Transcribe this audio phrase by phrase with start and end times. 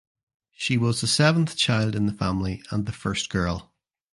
[0.53, 3.71] She was the seventh child in the family and the first girl.